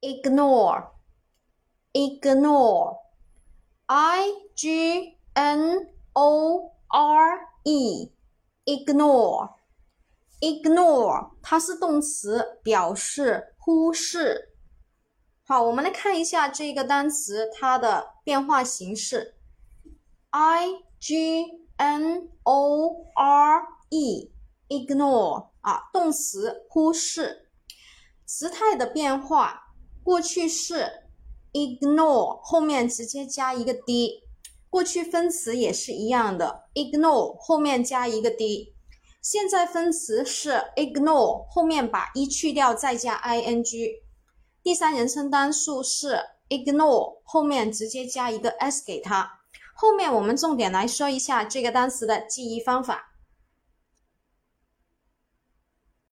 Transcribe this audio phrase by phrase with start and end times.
[0.00, 0.90] ignore
[1.92, 2.96] ignore
[3.86, 8.12] i g n o r e
[8.64, 9.54] ignore
[10.40, 14.54] ignore 它是动词，表示忽视。
[15.44, 19.34] 好，我们来看一下这个单词它的变化形式
[20.30, 20.66] ，i
[21.00, 21.44] g
[21.76, 24.30] n o r e
[24.68, 27.48] ignore 啊，动词忽视。
[28.26, 29.67] 时态的变化，
[30.08, 31.02] 过去式
[31.52, 34.22] ignore 后面直接加一个 d，
[34.70, 38.72] 过去分词也是一样的，ignore 后面加一个 d。
[39.20, 44.02] 现在分词是 ignore 后面把一去掉再加 i n g。
[44.62, 46.18] 第三人称单数是
[46.48, 49.40] ignore 后面直接加一个 s 给它。
[49.74, 53.17] 后面我们重点来说一下这个单词的记忆方法。